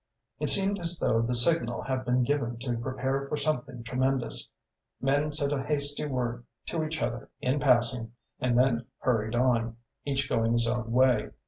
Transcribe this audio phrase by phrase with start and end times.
[0.39, 4.49] It seemed as though the signal had been given to prepare for something tremendous.
[4.99, 10.27] Men said a hasty word to each other in passing and then hurried on, each
[10.27, 11.29] going his own way.